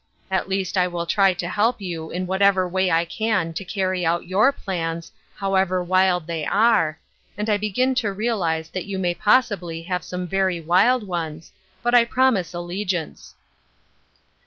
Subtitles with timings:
[0.31, 4.51] At least I will help you in whatever way I can to cany out your
[4.51, 6.97] plans, however wild they are,
[7.37, 11.51] and I begin to realize that you may possibly have some very wild ones,
[11.83, 13.35] but I promise allegiance."